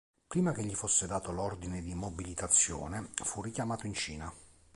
[0.25, 4.33] Prima che gli fosse dato l'ordine di mobilitazione, fu richiamato in Cina.